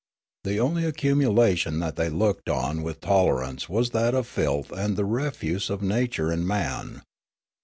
The 0.45 0.59
only 0.59 0.83
accumulation 0.85 1.77
that 1.81 1.95
they 1.95 2.09
looked 2.09 2.49
on 2.49 2.81
with 2.81 3.01
tolerance 3.01 3.69
was 3.69 3.91
that 3.91 4.15
of 4.15 4.25
filth 4.25 4.71
and 4.71 4.97
the 4.97 5.05
refuse 5.05 5.69
of 5.69 5.83
Nature 5.83 6.31
and 6.31 6.47
man. 6.47 7.03